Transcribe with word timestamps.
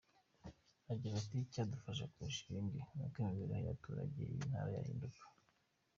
Agira 0.91 1.15
ati: 1.21 1.35
"Icyadufasha 1.45 2.05
kurusha 2.13 2.41
ibindi 2.45 2.79
n’uko 2.95 3.15
imibereho 3.21 3.59
y’abatuye 3.61 4.23
iyi 4.31 4.43
ntara 4.49 4.69
yahinduka. 4.77 5.23